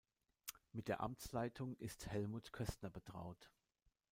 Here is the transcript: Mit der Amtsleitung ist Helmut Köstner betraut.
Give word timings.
Mit 0.71 0.87
der 0.87 1.01
Amtsleitung 1.01 1.75
ist 1.75 2.07
Helmut 2.07 2.51
Köstner 2.51 2.89
betraut. 2.89 3.51